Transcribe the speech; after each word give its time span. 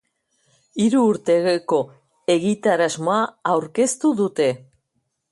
Hiru 0.83 1.01
urteko 1.09 1.77
egitasmoa 2.35 3.19
aurkeztu 3.57 4.13
dute. 4.23 4.49